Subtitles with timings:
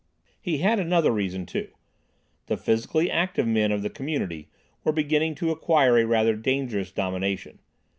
[0.41, 1.67] He had another reason too.
[2.47, 4.49] The physically active men of the community
[4.83, 7.59] were beginning to acquire a rather dangerous domination.